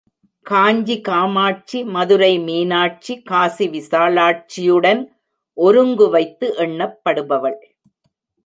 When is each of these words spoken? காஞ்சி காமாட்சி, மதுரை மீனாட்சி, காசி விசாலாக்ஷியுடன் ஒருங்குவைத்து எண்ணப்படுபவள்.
காஞ்சி 0.45 1.01
காமாட்சி, 1.01 1.83
மதுரை 1.85 2.39
மீனாட்சி, 2.39 3.21
காசி 3.21 3.67
விசாலாக்ஷியுடன் 3.67 5.03
ஒருங்குவைத்து 5.57 6.47
எண்ணப்படுபவள். 6.57 7.59